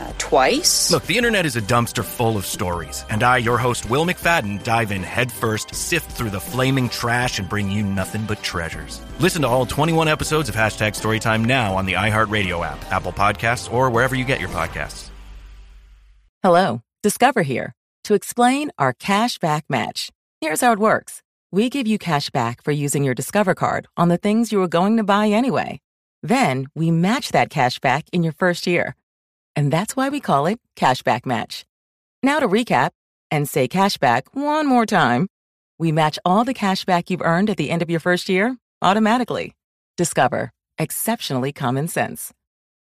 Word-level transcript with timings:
uh, 0.00 0.12
twice. 0.18 0.90
Look, 0.90 1.04
the 1.04 1.16
internet 1.16 1.46
is 1.46 1.56
a 1.56 1.62
dumpster 1.62 2.04
full 2.04 2.36
of 2.36 2.46
stories, 2.46 3.04
and 3.10 3.22
I, 3.22 3.36
your 3.36 3.58
host, 3.58 3.88
Will 3.88 4.04
McFadden, 4.04 4.62
dive 4.64 4.90
in 4.92 5.02
headfirst, 5.02 5.74
sift 5.74 6.10
through 6.10 6.30
the 6.30 6.40
flaming 6.40 6.88
trash, 6.88 7.38
and 7.38 7.48
bring 7.48 7.70
you 7.70 7.82
nothing 7.82 8.24
but 8.26 8.42
treasures. 8.42 9.00
Listen 9.20 9.42
to 9.42 9.48
all 9.48 9.66
21 9.66 10.08
episodes 10.08 10.48
of 10.48 10.54
Hashtag 10.54 10.92
Storytime 10.92 11.44
now 11.44 11.76
on 11.76 11.86
the 11.86 11.92
iHeartRadio 11.92 12.66
app, 12.66 12.84
Apple 12.90 13.12
Podcasts, 13.12 13.72
or 13.72 13.90
wherever 13.90 14.16
you 14.16 14.24
get 14.24 14.40
your 14.40 14.48
podcasts. 14.48 15.10
Hello, 16.42 16.82
Discover 17.02 17.42
here 17.42 17.74
to 18.04 18.14
explain 18.14 18.70
our 18.78 18.92
cash 18.92 19.38
back 19.38 19.64
match. 19.68 20.10
Here's 20.40 20.60
how 20.60 20.72
it 20.72 20.78
works 20.78 21.22
we 21.52 21.68
give 21.68 21.86
you 21.86 21.98
cash 21.98 22.30
back 22.30 22.62
for 22.62 22.72
using 22.72 23.04
your 23.04 23.14
Discover 23.14 23.54
card 23.54 23.86
on 23.96 24.08
the 24.08 24.16
things 24.16 24.52
you 24.52 24.58
were 24.58 24.68
going 24.68 24.96
to 24.96 25.04
buy 25.04 25.28
anyway. 25.28 25.80
Then 26.22 26.66
we 26.74 26.90
match 26.90 27.32
that 27.32 27.50
cash 27.50 27.78
back 27.78 28.04
in 28.12 28.22
your 28.22 28.32
first 28.32 28.66
year. 28.66 28.94
And 29.60 29.70
that's 29.70 29.94
why 29.94 30.08
we 30.08 30.20
call 30.20 30.46
it 30.46 30.58
Cashback 30.74 31.26
Match. 31.26 31.66
Now 32.22 32.40
to 32.40 32.48
recap 32.48 32.92
and 33.30 33.46
say 33.46 33.68
cashback 33.68 34.22
one 34.32 34.66
more 34.66 34.86
time. 34.86 35.28
We 35.78 35.92
match 35.92 36.18
all 36.24 36.44
the 36.44 36.54
cashback 36.54 37.10
you've 37.10 37.20
earned 37.20 37.50
at 37.50 37.58
the 37.58 37.68
end 37.68 37.82
of 37.82 37.90
your 37.90 38.00
first 38.00 38.30
year 38.30 38.56
automatically. 38.80 39.52
Discover. 39.98 40.50
Exceptionally 40.78 41.52
common 41.52 41.88
sense. 41.88 42.32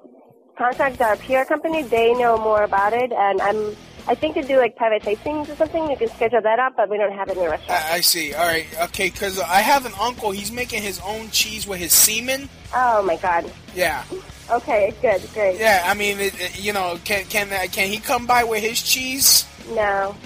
contact 0.59 1.01
our 1.01 1.17
PR 1.17 1.45
company. 1.49 1.83
They 1.83 2.13
know 2.15 2.37
more 2.37 2.63
about 2.63 2.93
it, 2.93 3.13
and 3.13 3.41
I'm 3.41 3.75
I 4.11 4.17
think 4.17 4.35
to 4.35 4.43
do 4.43 4.57
like 4.59 4.75
private 4.75 5.03
tastings 5.05 5.49
or 5.49 5.55
something. 5.55 5.89
You 5.89 5.97
can 5.97 6.09
schedule 6.09 6.41
that 6.41 6.59
up, 6.59 6.77
but 6.77 6.89
we 6.91 6.97
don't 6.99 7.13
have 7.13 7.29
it 7.29 7.37
in 7.37 7.45
the 7.45 7.49
restaurant. 7.49 7.81
I, 7.85 7.95
I 7.95 8.01
see. 8.01 8.35
All 8.35 8.45
right. 8.45 8.67
Okay, 8.87 9.09
because 9.09 9.39
I 9.39 9.61
have 9.61 9.87
an 9.87 9.93
uncle. 10.01 10.33
He's 10.33 10.51
making 10.51 10.83
his 10.83 10.99
own 11.07 11.31
cheese 11.31 11.65
with 11.65 11.79
his 11.79 11.93
semen. 11.93 12.49
Oh 12.75 13.03
my 13.05 13.15
God. 13.19 13.51
Yeah. 13.73 14.03
Okay, 14.51 14.89
it's 14.89 15.01
good, 15.01 15.33
great. 15.33 15.61
Yeah. 15.61 15.85
I 15.87 15.95
mean, 15.95 16.19
it, 16.19 16.35
it- 16.41 16.61
you 16.61 16.73
know, 16.73 16.99
can 17.05 17.25
can 17.27 17.53
uh, 17.53 17.67
can 17.71 17.89
he 17.89 17.99
come 18.01 18.27
by 18.27 18.43
with 18.43 18.65
his 18.65 18.83
cheese? 18.83 19.47
No. 19.69 20.17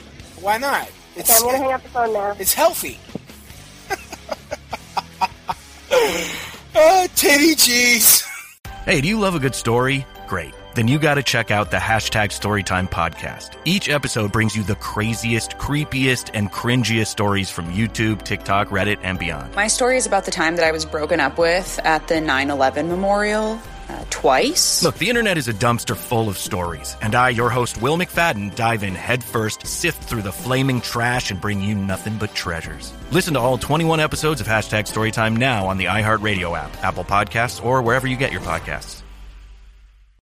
Why 0.41 0.57
not? 0.57 0.91
Okay, 1.19 1.31
I'm 1.35 1.43
gonna 1.43 1.59
hang 1.59 1.73
up 1.73 1.83
the 1.83 1.89
phone 1.91 2.13
now. 2.15 2.35
It's 2.39 2.55
healthy. 2.55 2.99
oh, 6.75 7.07
titty 7.15 7.55
cheese. 7.55 8.23
Hey, 8.87 9.03
do 9.03 9.09
you 9.09 9.21
love 9.21 9.35
a 9.35 9.39
good 9.39 9.55
story? 9.55 10.07
Great. 10.27 10.55
Then 10.75 10.89
you 10.89 10.99
got 10.99 11.15
to 11.15 11.23
check 11.23 11.53
out 11.53 11.71
the 11.71 11.77
hashtag 11.77 12.31
Storytime 12.31 12.91
podcast. 12.91 13.57
Each 13.65 13.89
episode 13.89 14.33
brings 14.33 14.57
you 14.57 14.65
the 14.65 14.75
craziest, 14.75 15.53
creepiest, 15.53 16.31
and 16.35 16.51
cringiest 16.51 17.07
stories 17.07 17.49
from 17.49 17.73
YouTube, 17.73 18.23
TikTok, 18.23 18.69
Reddit, 18.69 18.99
and 19.03 19.17
beyond. 19.17 19.55
My 19.55 19.69
story 19.69 19.97
is 19.97 20.07
about 20.07 20.25
the 20.25 20.33
time 20.33 20.57
that 20.57 20.65
I 20.65 20.73
was 20.73 20.85
broken 20.85 21.21
up 21.21 21.39
with 21.39 21.79
at 21.85 22.09
the 22.09 22.21
9 22.21 22.51
11 22.51 22.89
memorial 22.89 23.61
uh, 23.89 24.05
twice. 24.11 24.83
Look, 24.83 24.97
the 24.97 25.09
internet 25.09 25.39
is 25.39 25.47
a 25.47 25.53
dumpster 25.53 25.97
full 25.97 26.29
of 26.29 26.37
stories, 26.39 26.97
and 27.01 27.15
I, 27.15 27.29
your 27.29 27.51
host, 27.51 27.81
Will 27.81 27.97
McFadden, 27.97 28.57
dive 28.57 28.83
in 28.83 28.97
headfirst, 28.97 29.69
sift 29.69 30.03
through 30.03 30.23
the 30.23 30.33
flaming 30.33 30.81
trash, 30.81 31.31
and 31.31 31.41
bring 31.41 31.61
you 31.61 31.77
nothing 31.77 32.19
but 32.19 32.35
treasures. 32.35 32.93
Listen 33.13 33.35
to 33.35 33.41
all 33.41 33.59
21 33.59 34.01
episodes 34.01 34.41
of 34.41 34.49
Hashtag 34.49 34.93
Storytime 34.93 35.37
now 35.37 35.69
on 35.69 35.77
the 35.77 35.85
iHeartRadio 35.85 36.59
app, 36.59 36.83
Apple 36.83 37.05
Podcasts, 37.05 37.65
or 37.65 37.81
wherever 37.81 38.09
you 38.09 38.17
get 38.17 38.33
your 38.33 38.41
podcasts. 38.41 39.04